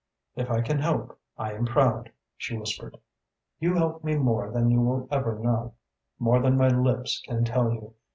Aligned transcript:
"If 0.35 0.49
I 0.49 0.61
can 0.61 0.79
help, 0.79 1.19
I 1.37 1.53
am 1.53 1.65
proud," 1.67 2.11
she 2.35 2.57
whispered. 2.57 2.97
"You 3.59 3.75
help 3.75 4.03
more 4.03 4.49
than 4.49 4.71
you 4.71 4.81
will 4.81 5.07
ever 5.11 5.37
know, 5.37 5.75
more 6.17 6.39
than 6.41 6.57
my 6.57 6.69
lips 6.69 7.21
can 7.23 7.45
tell 7.45 7.71
you. 7.71 7.93